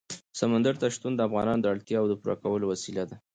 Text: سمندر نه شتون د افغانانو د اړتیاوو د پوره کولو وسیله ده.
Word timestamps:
سمندر 0.39 0.73
نه 0.81 0.87
شتون 0.95 1.13
د 1.15 1.21
افغانانو 1.27 1.61
د 1.63 1.65
اړتیاوو 1.73 2.09
د 2.11 2.13
پوره 2.21 2.35
کولو 2.43 2.65
وسیله 2.73 3.03
ده. 3.09 3.15